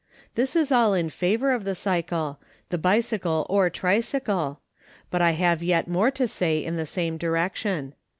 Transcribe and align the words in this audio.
This 0.33 0.55
is 0.55 0.71
all 0.71 0.95
in 0.95 1.11
favor 1.11 1.51
of 1.51 1.63
the 1.63 1.75
cycle, 1.75 2.39
the 2.69 2.79
bicycle 2.79 3.45
or 3.51 3.69
tricy 3.69 4.19
cle, 4.25 4.59
but 5.11 5.21
I 5.21 5.33
have 5.33 5.61
yet 5.61 5.87
more 5.87 6.09
to 6.09 6.27
say 6.27 6.57
in 6.57 6.75
the 6.75 6.87
same 6.87 7.17
direction. 7.17 7.93